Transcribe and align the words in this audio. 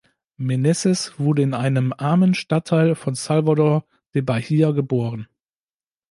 Menezes 0.35 1.19
wurde 1.19 1.43
in 1.43 1.53
einem 1.53 1.93
armen 1.95 2.33
Stadtteil 2.33 2.95
von 2.95 3.13
Salvador 3.13 3.85
da 4.13 4.21
Bahia 4.21 4.71
geboren. 4.71 5.27